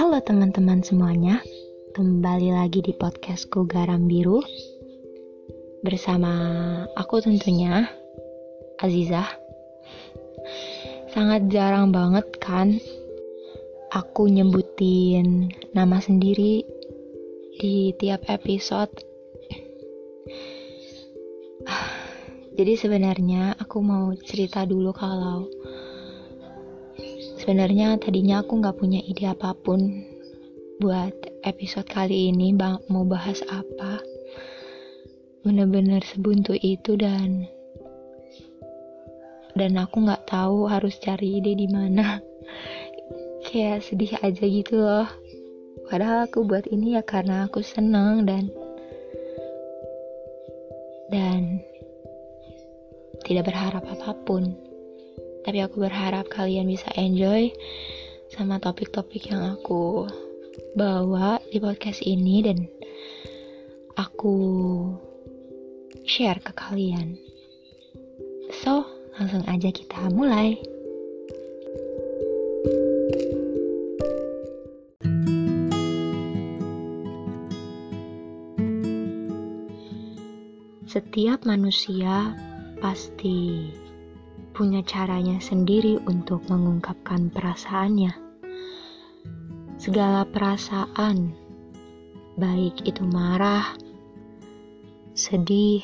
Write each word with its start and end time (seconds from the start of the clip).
Halo 0.00 0.16
teman-teman 0.24 0.80
semuanya, 0.80 1.44
kembali 1.92 2.56
lagi 2.56 2.80
di 2.80 2.96
podcastku 2.96 3.68
Garam 3.68 4.08
Biru. 4.08 4.40
Bersama 5.84 6.32
aku 6.96 7.20
tentunya, 7.20 7.84
Azizah. 8.80 9.28
Sangat 11.12 11.52
jarang 11.52 11.92
banget 11.92 12.24
kan 12.40 12.80
aku 13.92 14.24
nyebutin 14.32 15.52
nama 15.76 16.00
sendiri 16.00 16.64
di 17.60 17.92
tiap 18.00 18.24
episode. 18.32 19.04
Jadi 22.56 22.72
sebenarnya 22.72 23.52
aku 23.52 23.84
mau 23.84 24.16
cerita 24.16 24.64
dulu 24.64 24.96
kalau 24.96 25.44
sebenarnya 27.40 27.96
tadinya 27.96 28.44
aku 28.44 28.60
nggak 28.60 28.76
punya 28.76 29.00
ide 29.00 29.24
apa 29.32 29.56
pun 29.56 30.04
buat 30.76 31.16
episode 31.40 31.88
kali 31.88 32.28
ini 32.28 32.52
mau 32.92 33.04
bahas 33.08 33.40
apa. 33.48 34.00
Bener-bener 35.40 36.04
sebuntu 36.04 36.52
itu 36.60 37.00
dan 37.00 37.48
dan 39.56 39.72
aku 39.80 40.04
nggak 40.04 40.28
tahu 40.28 40.68
harus 40.68 41.00
cari 41.00 41.40
ide 41.40 41.56
di 41.56 41.68
mana. 41.68 42.20
Kayak 43.48 43.88
sedih 43.88 44.20
aja 44.20 44.44
gitu 44.44 44.76
loh. 44.76 45.08
Padahal 45.88 46.28
aku 46.28 46.44
buat 46.44 46.68
ini 46.68 47.00
ya 47.00 47.02
karena 47.02 47.48
aku 47.48 47.64
seneng 47.64 48.28
dan 48.28 48.52
dan 51.08 51.64
tidak 53.24 53.48
berharap 53.48 53.80
apa 53.88 54.12
pun. 54.28 54.69
Tapi 55.40 55.58
aku 55.64 55.80
berharap 55.80 56.28
kalian 56.28 56.68
bisa 56.68 56.88
enjoy 56.96 57.48
sama 58.30 58.60
topik-topik 58.60 59.32
yang 59.32 59.56
aku 59.56 60.06
bawa 60.76 61.40
di 61.50 61.58
podcast 61.58 62.04
ini 62.04 62.44
dan 62.44 62.58
aku 63.98 64.36
share 66.04 66.38
ke 66.38 66.52
kalian. 66.54 67.18
So, 68.62 68.84
langsung 69.18 69.42
aja 69.48 69.70
kita 69.72 70.10
mulai. 70.12 70.58
Setiap 80.90 81.46
manusia 81.46 82.34
pasti 82.82 83.70
punya 84.60 84.84
caranya 84.84 85.40
sendiri 85.40 85.96
untuk 86.04 86.44
mengungkapkan 86.52 87.32
perasaannya. 87.32 88.12
Segala 89.80 90.28
perasaan, 90.28 91.32
baik 92.36 92.84
itu 92.84 93.00
marah, 93.08 93.72
sedih, 95.16 95.80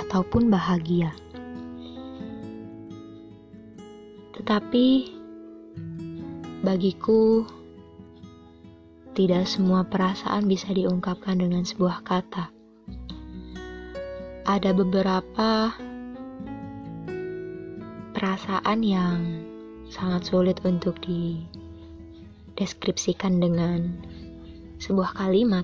ataupun 0.00 0.48
bahagia. 0.48 1.12
Tetapi 4.32 5.12
bagiku, 6.64 7.44
tidak 9.12 9.44
semua 9.44 9.84
perasaan 9.84 10.48
bisa 10.48 10.72
diungkapkan 10.72 11.36
dengan 11.36 11.68
sebuah 11.68 12.00
kata 12.00 12.48
ada 14.48 14.72
beberapa 14.72 15.76
perasaan 18.18 18.82
yang 18.82 19.46
sangat 19.94 20.26
sulit 20.26 20.58
untuk 20.66 20.98
dideskripsikan 21.06 23.38
dengan 23.38 23.94
sebuah 24.82 25.14
kalimat. 25.14 25.62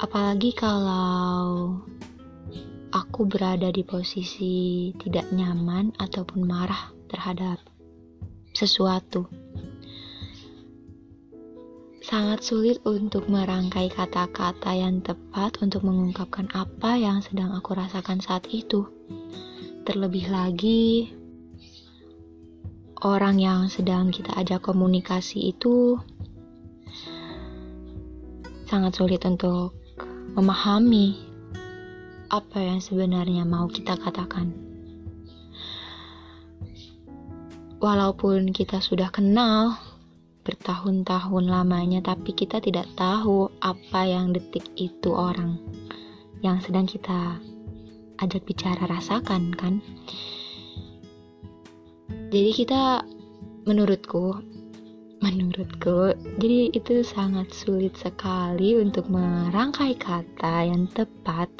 Apalagi 0.00 0.56
kalau 0.56 1.76
aku 2.96 3.28
berada 3.28 3.68
di 3.68 3.84
posisi 3.84 4.88
tidak 4.96 5.28
nyaman 5.36 5.92
ataupun 6.00 6.48
marah 6.48 6.96
terhadap 7.12 7.60
sesuatu 8.56 9.28
sangat 12.00 12.40
sulit 12.40 12.80
untuk 12.88 13.28
merangkai 13.28 13.92
kata-kata 13.92 14.72
yang 14.72 15.04
tepat 15.04 15.60
untuk 15.60 15.84
mengungkapkan 15.84 16.48
apa 16.56 16.96
yang 16.96 17.20
sedang 17.20 17.52
aku 17.52 17.76
rasakan 17.76 18.24
saat 18.24 18.48
itu. 18.48 18.88
Terlebih 19.80 20.28
lagi, 20.28 21.08
orang 23.00 23.40
yang 23.40 23.60
sedang 23.72 24.12
kita 24.12 24.36
ajak 24.36 24.60
komunikasi 24.60 25.56
itu 25.56 25.96
sangat 28.68 28.92
sulit 28.94 29.24
untuk 29.24 29.72
memahami 30.36 31.16
apa 32.30 32.60
yang 32.60 32.78
sebenarnya 32.78 33.48
mau 33.48 33.66
kita 33.66 33.96
katakan. 33.96 34.52
Walaupun 37.80 38.52
kita 38.52 38.84
sudah 38.84 39.08
kenal, 39.08 39.80
bertahun-tahun 40.44 41.44
lamanya, 41.48 42.04
tapi 42.04 42.36
kita 42.36 42.60
tidak 42.60 42.84
tahu 43.00 43.48
apa 43.64 44.04
yang 44.04 44.36
detik 44.36 44.68
itu 44.76 45.08
orang 45.10 45.56
yang 46.44 46.60
sedang 46.60 46.84
kita 46.84 47.40
ajak 48.20 48.44
bicara 48.44 48.84
rasakan, 48.86 49.52
kan? 49.56 49.80
Jadi, 52.30 52.50
kita 52.54 53.02
menurutku, 53.66 54.38
menurutku, 55.20 56.16
jadi 56.40 56.72
itu 56.72 57.04
sangat 57.04 57.52
sulit 57.52 57.92
sekali 57.98 58.78
untuk 58.80 59.10
merangkai 59.12 59.98
kata 59.98 60.64
yang 60.64 60.88
tepat. 60.92 61.50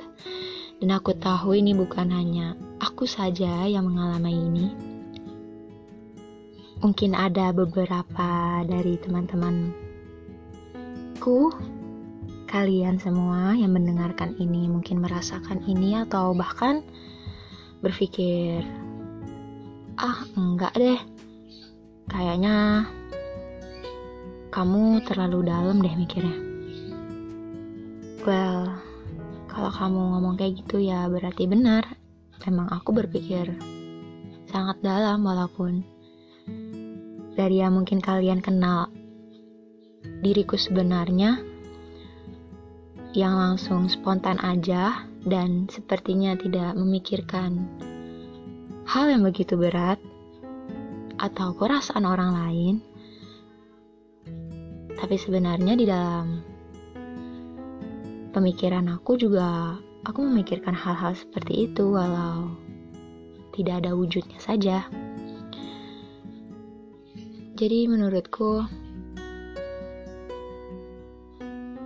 Dan 0.81 0.97
aku 0.97 1.13
tahu 1.13 1.61
ini 1.61 1.77
bukan 1.77 2.09
hanya 2.09 2.57
aku 2.81 3.05
saja 3.05 3.69
yang 3.69 3.85
mengalami 3.93 4.33
ini, 4.33 4.67
mungkin 6.81 7.13
ada 7.13 7.53
beberapa 7.53 8.65
dari 8.65 8.97
teman-temanku 8.97 9.77
kalian 12.51 12.99
semua 12.99 13.55
yang 13.55 13.71
mendengarkan 13.79 14.35
ini 14.43 14.67
mungkin 14.67 14.99
merasakan 14.99 15.63
ini 15.71 16.03
atau 16.03 16.35
bahkan 16.35 16.83
berpikir 17.79 18.67
ah 19.95 20.27
enggak 20.35 20.75
deh. 20.75 20.99
Kayaknya 22.11 22.91
kamu 24.51 25.07
terlalu 25.07 25.47
dalam 25.47 25.79
deh 25.79 25.95
mikirnya. 25.95 26.37
Well 28.27 28.75
kalau 29.47 29.71
kamu 29.71 30.01
ngomong 30.19 30.35
kayak 30.35 30.59
gitu 30.67 30.83
ya 30.83 31.07
berarti 31.07 31.47
benar. 31.47 31.87
Memang 32.51 32.67
aku 32.75 32.91
berpikir 32.91 33.55
sangat 34.51 34.83
dalam 34.83 35.23
walaupun 35.23 35.87
dari 37.39 37.63
yang 37.63 37.79
mungkin 37.79 38.03
kalian 38.03 38.43
kenal 38.43 38.91
diriku 40.19 40.59
sebenarnya 40.59 41.50
yang 43.17 43.35
langsung 43.35 43.91
spontan 43.91 44.39
aja 44.43 45.07
dan 45.27 45.67
sepertinya 45.67 46.39
tidak 46.39 46.79
memikirkan 46.79 47.67
hal 48.87 49.11
yang 49.11 49.27
begitu 49.27 49.59
berat 49.59 49.99
atau 51.19 51.53
perasaan 51.53 52.07
orang 52.07 52.31
lain 52.33 52.75
tapi 55.01 55.17
sebenarnya 55.17 55.75
di 55.75 55.87
dalam 55.89 56.45
pemikiran 58.31 58.87
aku 58.95 59.19
juga 59.19 59.75
aku 60.07 60.23
memikirkan 60.25 60.73
hal-hal 60.73 61.13
seperti 61.13 61.69
itu 61.69 61.93
walau 61.93 62.55
tidak 63.55 63.85
ada 63.85 63.93
wujudnya 63.93 64.39
saja. 64.41 64.87
Jadi 67.61 67.85
menurutku 67.93 68.65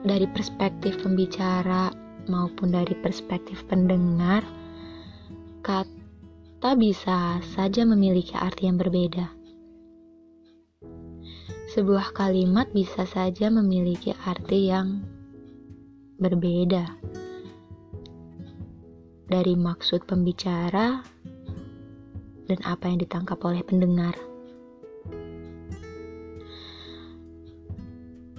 dari 0.04 0.28
perspektif 0.28 1.00
pembicara 1.00 1.88
maupun 2.28 2.76
dari 2.76 2.92
perspektif 3.00 3.64
pendengar 3.64 4.44
kata 5.64 6.76
bisa 6.76 7.40
saja 7.56 7.88
memiliki 7.88 8.36
arti 8.36 8.68
yang 8.68 8.76
berbeda. 8.76 9.32
Sebuah 11.72 12.12
kalimat 12.12 12.68
bisa 12.70 13.08
saja 13.08 13.48
memiliki 13.48 14.12
arti 14.28 14.68
yang 14.68 15.02
berbeda 16.20 16.84
dari 19.26 19.56
maksud 19.56 20.04
pembicara 20.04 21.02
dan 22.44 22.58
apa 22.62 22.84
yang 22.92 23.00
ditangkap 23.00 23.40
oleh 23.40 23.64
pendengar. 23.64 24.14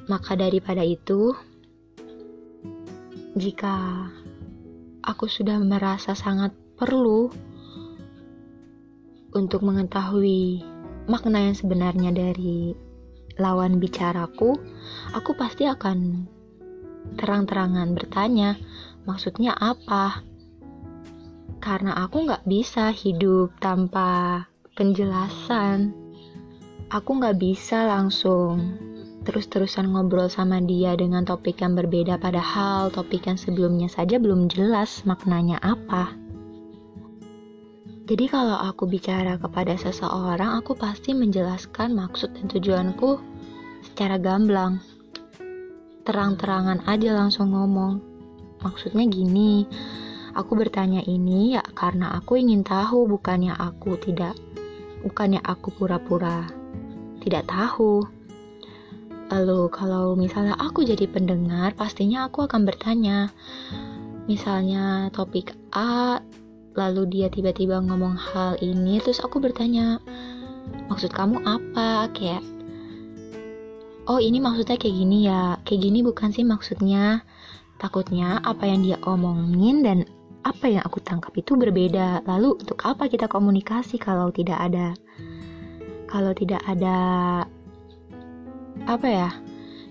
Maka 0.06 0.38
daripada 0.38 0.86
itu, 0.86 1.34
jika 3.36 4.08
aku 5.04 5.28
sudah 5.28 5.60
merasa 5.60 6.16
sangat 6.16 6.56
perlu 6.80 7.28
untuk 9.36 9.60
mengetahui 9.60 10.64
makna 11.12 11.44
yang 11.44 11.58
sebenarnya 11.60 12.16
dari 12.16 12.72
lawan 13.36 13.84
bicaraku, 13.84 14.56
aku 15.12 15.36
pasti 15.36 15.68
akan 15.68 16.24
terang-terangan 17.20 17.92
bertanya, 17.92 18.56
maksudnya 19.04 19.52
apa? 19.52 20.24
Karena 21.60 22.08
aku 22.08 22.24
nggak 22.24 22.48
bisa 22.48 22.96
hidup 22.96 23.52
tanpa 23.60 24.48
penjelasan. 24.80 25.92
Aku 26.88 27.20
nggak 27.20 27.36
bisa 27.36 27.84
langsung 27.84 28.80
terus-terusan 29.26 29.90
ngobrol 29.90 30.30
sama 30.30 30.62
dia 30.62 30.94
dengan 30.94 31.26
topik 31.26 31.60
yang 31.60 31.74
berbeda 31.74 32.22
padahal 32.22 32.94
topik 32.94 33.26
yang 33.26 33.36
sebelumnya 33.36 33.90
saja 33.90 34.22
belum 34.22 34.48
jelas 34.48 35.02
maknanya 35.04 35.58
apa. 35.66 36.14
Jadi 38.06 38.30
kalau 38.30 38.54
aku 38.62 38.86
bicara 38.86 39.42
kepada 39.42 39.74
seseorang, 39.74 40.62
aku 40.62 40.78
pasti 40.78 41.18
menjelaskan 41.18 41.98
maksud 41.98 42.38
dan 42.38 42.46
tujuanku 42.46 43.18
secara 43.82 44.22
gamblang. 44.22 44.78
Terang-terangan 46.06 46.86
aja 46.86 47.18
langsung 47.18 47.50
ngomong. 47.50 47.98
Maksudnya 48.62 49.10
gini, 49.10 49.66
aku 50.38 50.54
bertanya 50.54 51.02
ini 51.02 51.58
ya 51.58 51.66
karena 51.74 52.14
aku 52.14 52.38
ingin 52.38 52.62
tahu 52.62 53.10
bukannya 53.10 53.58
aku 53.58 53.98
tidak 53.98 54.38
bukannya 55.02 55.42
aku 55.42 55.74
pura-pura 55.74 56.46
tidak 57.26 57.50
tahu. 57.50 58.06
Lalu 59.34 59.74
kalau 59.74 60.14
misalnya 60.14 60.54
aku 60.62 60.86
jadi 60.86 61.10
pendengar, 61.10 61.74
pastinya 61.74 62.30
aku 62.30 62.46
akan 62.46 62.62
bertanya. 62.66 63.34
Misalnya 64.30 65.10
topik 65.14 65.54
A, 65.74 66.22
lalu 66.78 67.10
dia 67.10 67.28
tiba-tiba 67.30 67.82
ngomong 67.82 68.14
hal 68.18 68.58
ini, 68.62 69.02
terus 69.02 69.22
aku 69.22 69.42
bertanya, 69.42 69.98
maksud 70.90 71.10
kamu 71.10 71.42
apa? 71.46 72.10
Kayak, 72.14 72.46
oh 74.06 74.22
ini 74.22 74.38
maksudnya 74.38 74.78
kayak 74.78 74.96
gini 74.98 75.18
ya, 75.26 75.58
kayak 75.66 75.82
gini 75.82 76.00
bukan 76.06 76.30
sih 76.30 76.46
maksudnya. 76.46 77.26
Takutnya 77.76 78.40
apa 78.46 78.66
yang 78.70 78.88
dia 78.88 78.98
omongin 79.04 79.84
dan 79.84 80.08
apa 80.46 80.70
yang 80.70 80.86
aku 80.86 81.02
tangkap 81.02 81.34
itu 81.36 81.58
berbeda. 81.58 82.24
Lalu 82.24 82.62
untuk 82.62 82.80
apa 82.86 83.10
kita 83.10 83.26
komunikasi 83.26 83.98
kalau 83.98 84.30
tidak 84.32 84.62
ada 84.62 84.96
kalau 86.06 86.32
tidak 86.32 86.64
ada 86.64 86.98
apa 88.86 89.08
ya? 89.10 89.30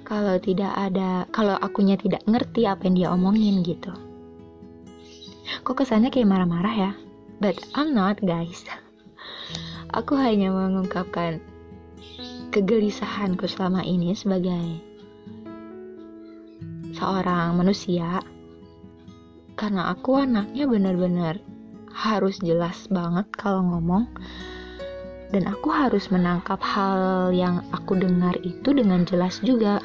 Kalau 0.04 0.36
tidak 0.38 0.70
ada 0.76 1.24
kalau 1.32 1.56
akunya 1.58 1.96
tidak 1.96 2.22
ngerti 2.28 2.68
apa 2.68 2.86
yang 2.86 2.94
dia 2.94 3.08
omongin 3.10 3.64
gitu. 3.64 3.90
Kok 5.64 5.82
kesannya 5.82 6.12
kayak 6.12 6.28
marah-marah 6.28 6.74
ya? 6.74 6.90
But 7.42 7.58
I'm 7.74 7.92
not 7.96 8.22
guys. 8.22 8.62
Aku 9.98 10.14
hanya 10.18 10.50
mengungkapkan 10.54 11.42
kegelisahanku 12.54 13.50
selama 13.50 13.82
ini 13.82 14.14
sebagai 14.14 14.78
seorang 16.94 17.58
manusia. 17.58 18.22
Karena 19.54 19.86
aku 19.94 20.18
anaknya 20.18 20.66
benar-benar 20.66 21.38
harus 21.94 22.42
jelas 22.42 22.90
banget 22.90 23.30
kalau 23.38 23.62
ngomong 23.62 24.10
dan 25.34 25.50
aku 25.50 25.66
harus 25.74 26.14
menangkap 26.14 26.62
hal 26.62 27.34
yang 27.34 27.66
aku 27.74 27.98
dengar 27.98 28.38
itu 28.46 28.70
dengan 28.70 29.02
jelas 29.02 29.42
juga. 29.42 29.82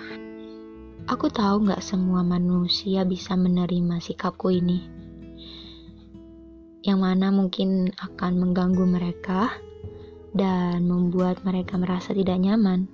Aku 1.10 1.26
tahu 1.26 1.66
gak 1.66 1.82
semua 1.82 2.22
manusia 2.22 3.02
bisa 3.02 3.34
menerima 3.34 3.98
sikapku 3.98 4.54
ini. 4.54 4.86
Yang 6.86 7.00
mana 7.02 7.34
mungkin 7.34 7.90
akan 7.98 8.38
mengganggu 8.38 8.86
mereka 8.86 9.50
dan 10.38 10.86
membuat 10.86 11.42
mereka 11.42 11.82
merasa 11.82 12.14
tidak 12.14 12.38
nyaman. 12.38 12.86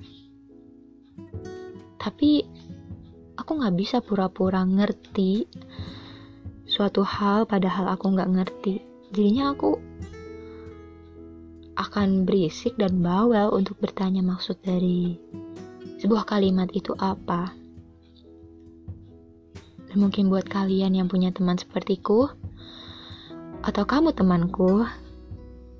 Tapi 1.99 2.39
aku 3.35 3.51
gak 3.59 3.75
bisa 3.75 3.99
pura-pura 3.99 4.63
ngerti 4.63 5.43
suatu 6.63 7.03
hal 7.03 7.51
padahal 7.51 7.99
aku 7.99 8.15
gak 8.15 8.31
ngerti. 8.31 8.79
Jadinya 9.11 9.51
aku 9.51 9.75
akan 11.95 12.27
berisik 12.27 12.75
dan 12.75 12.99
bawel 12.99 13.55
untuk 13.55 13.79
bertanya 13.79 14.19
maksud 14.19 14.59
dari 14.59 15.15
sebuah 16.03 16.27
kalimat 16.27 16.67
itu 16.75 16.91
apa. 16.99 17.55
Dan 19.87 20.03
mungkin 20.03 20.27
buat 20.27 20.43
kalian 20.43 20.91
yang 20.91 21.07
punya 21.07 21.31
teman 21.31 21.55
sepertiku, 21.55 22.27
atau 23.63 23.87
kamu 23.87 24.11
temanku, 24.11 24.83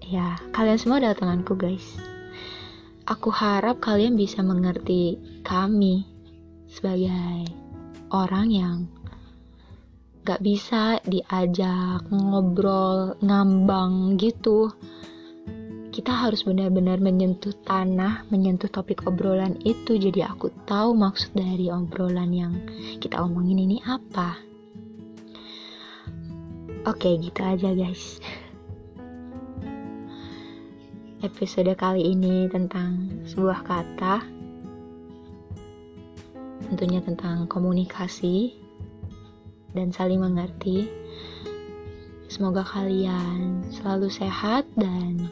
ya 0.07 0.39
kalian 0.55 0.79
semua 0.79 1.03
adalah 1.03 1.19
temanku 1.19 1.51
guys. 1.59 1.83
Aku 3.11 3.27
harap 3.27 3.83
kalian 3.83 4.15
bisa 4.15 4.39
mengerti 4.39 5.19
kami 5.43 6.07
sebagai 6.71 7.43
orang 8.15 8.47
yang 8.55 8.77
gak 10.23 10.39
bisa 10.39 10.95
diajak 11.03 12.07
ngobrol 12.07 13.19
ngambang 13.19 14.15
gitu 14.15 14.71
kita 15.95 16.11
harus 16.11 16.43
benar-benar 16.43 16.99
menyentuh 16.99 17.55
tanah, 17.63 18.27
menyentuh 18.27 18.67
topik 18.67 19.07
obrolan 19.07 19.55
itu. 19.63 19.95
Jadi 19.95 20.27
aku 20.27 20.51
tahu 20.67 20.91
maksud 20.91 21.31
dari 21.31 21.71
obrolan 21.71 22.35
yang 22.35 22.51
kita 22.99 23.15
omongin 23.23 23.63
ini 23.63 23.79
apa. 23.87 24.35
Oke, 26.83 27.15
gitu 27.15 27.39
aja 27.39 27.71
guys. 27.71 28.19
Episode 31.23 31.71
kali 31.79 32.11
ini 32.11 32.51
tentang 32.51 33.23
sebuah 33.31 33.63
kata. 33.63 34.19
Tentunya 36.75 36.99
tentang 36.99 37.47
komunikasi 37.47 38.51
dan 39.71 39.95
saling 39.95 40.19
mengerti. 40.19 40.91
Semoga 42.27 42.67
kalian 42.67 43.63
selalu 43.71 44.11
sehat 44.11 44.67
dan 44.75 45.31